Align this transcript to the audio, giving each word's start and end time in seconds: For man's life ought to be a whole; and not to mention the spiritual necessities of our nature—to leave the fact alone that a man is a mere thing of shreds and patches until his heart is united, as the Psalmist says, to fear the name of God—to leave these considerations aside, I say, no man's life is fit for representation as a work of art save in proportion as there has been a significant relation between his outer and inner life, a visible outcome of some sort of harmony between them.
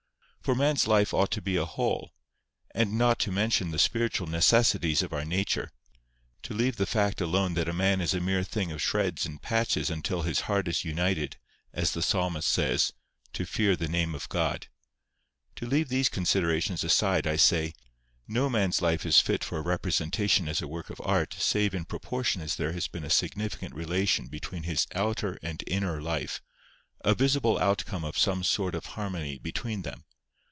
For 0.43 0.55
man's 0.55 0.87
life 0.87 1.13
ought 1.13 1.29
to 1.31 1.41
be 1.41 1.55
a 1.55 1.65
whole; 1.65 2.15
and 2.73 2.97
not 2.97 3.19
to 3.19 3.31
mention 3.31 3.69
the 3.69 3.77
spiritual 3.77 4.25
necessities 4.25 5.03
of 5.03 5.13
our 5.13 5.23
nature—to 5.23 6.53
leave 6.55 6.77
the 6.77 6.87
fact 6.87 7.21
alone 7.21 7.53
that 7.53 7.69
a 7.69 7.73
man 7.73 8.01
is 8.01 8.15
a 8.15 8.19
mere 8.19 8.43
thing 8.43 8.71
of 8.71 8.81
shreds 8.81 9.27
and 9.27 9.39
patches 9.39 9.91
until 9.91 10.23
his 10.23 10.41
heart 10.41 10.67
is 10.67 10.83
united, 10.83 11.37
as 11.73 11.91
the 11.91 12.01
Psalmist 12.01 12.49
says, 12.49 12.91
to 13.33 13.45
fear 13.45 13.75
the 13.75 13.87
name 13.87 14.15
of 14.15 14.27
God—to 14.29 15.65
leave 15.67 15.89
these 15.89 16.09
considerations 16.09 16.83
aside, 16.83 17.27
I 17.27 17.35
say, 17.35 17.71
no 18.27 18.49
man's 18.49 18.81
life 18.81 19.05
is 19.05 19.21
fit 19.21 19.43
for 19.43 19.61
representation 19.61 20.49
as 20.49 20.59
a 20.59 20.67
work 20.67 20.89
of 20.89 20.99
art 21.05 21.35
save 21.37 21.75
in 21.75 21.85
proportion 21.85 22.41
as 22.41 22.55
there 22.55 22.73
has 22.73 22.87
been 22.87 23.03
a 23.05 23.11
significant 23.11 23.75
relation 23.75 24.25
between 24.27 24.63
his 24.63 24.87
outer 24.95 25.37
and 25.43 25.63
inner 25.67 26.01
life, 26.01 26.41
a 27.01 27.13
visible 27.13 27.59
outcome 27.59 28.03
of 28.03 28.17
some 28.17 28.43
sort 28.43 28.73
of 28.73 28.87
harmony 28.97 29.37
between 29.37 29.83
them. 29.83 30.03